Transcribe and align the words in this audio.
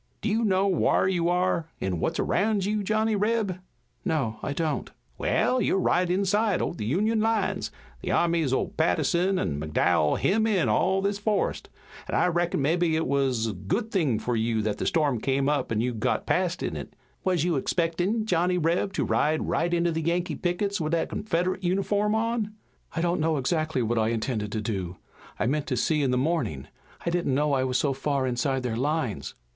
Do 0.23 0.29
you 0.29 0.43
know 0.43 0.65
whar 0.65 1.07
you 1.07 1.29
are 1.29 1.69
an' 1.79 1.99
what's 1.99 2.17
around 2.17 2.65
you, 2.65 2.81
Johnny 2.81 3.15
Reb?" 3.15 3.59
"No, 4.03 4.39
I 4.41 4.51
don't." 4.51 4.89
"Wa'al, 5.19 5.61
you're 5.61 5.77
right 5.77 6.09
inside 6.09 6.59
o' 6.59 6.73
the 6.73 6.87
Union 6.87 7.19
lines. 7.19 7.69
The 8.01 8.09
armies 8.09 8.51
o' 8.51 8.65
Patterson 8.69 9.37
an' 9.37 9.59
McDowell 9.59 10.17
hem 10.17 10.47
in 10.47 10.67
all 10.69 11.03
this 11.03 11.19
forest, 11.19 11.69
an' 12.07 12.15
I 12.15 12.25
reckon 12.29 12.63
mebbe 12.63 12.81
it 12.81 13.05
wuz 13.05 13.45
a 13.47 13.53
good 13.53 13.91
thing 13.91 14.17
fur 14.17 14.33
you 14.35 14.63
that 14.63 14.79
the 14.79 14.87
storm 14.87 15.19
came 15.21 15.47
up 15.47 15.71
an' 15.71 15.81
you 15.81 15.93
got 15.93 16.25
past 16.25 16.63
in 16.63 16.75
it. 16.75 16.95
Wuz 17.23 17.43
you 17.43 17.55
expectin', 17.55 18.25
Johnny 18.25 18.57
Reb, 18.57 18.91
to 18.93 19.03
ride 19.05 19.47
right 19.47 19.71
into 19.71 19.91
the 19.91 20.01
Yankee 20.01 20.33
pickets 20.35 20.81
with 20.81 20.93
that 20.93 21.09
Confedrit 21.09 21.63
uniform 21.63 22.15
on?" 22.15 22.55
"I 22.95 23.01
don't 23.01 23.21
know 23.21 23.37
exactly 23.37 23.83
what 23.83 23.99
I 23.99 24.07
intended 24.07 24.51
to 24.53 24.61
do. 24.61 24.97
I 25.39 25.45
meant 25.45 25.67
to 25.67 25.77
see 25.77 26.01
in 26.01 26.09
the 26.09 26.17
morning. 26.17 26.67
I 27.05 27.11
didn't 27.11 27.35
know 27.35 27.53
I 27.53 27.63
was 27.63 27.77
so 27.77 27.93
far 27.93 28.25
inside 28.25 28.63
their 28.63 28.75
lines." 28.75 29.35